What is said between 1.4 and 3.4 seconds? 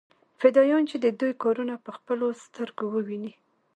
کارونه په خپلو سترګو وويني.